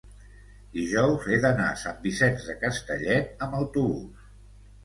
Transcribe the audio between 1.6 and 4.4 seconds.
a Sant Vicenç de Castellet amb autobús.